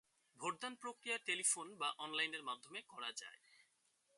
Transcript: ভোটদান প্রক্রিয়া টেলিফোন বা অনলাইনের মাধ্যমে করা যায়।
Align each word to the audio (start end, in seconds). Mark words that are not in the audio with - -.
ভোটদান 0.39 0.73
প্রক্রিয়া 0.75 1.17
টেলিফোন 1.25 1.67
বা 1.75 1.89
অনলাইনের 1.97 2.43
মাধ্যমে 2.43 2.79
করা 2.87 3.11
যায়। 3.11 3.39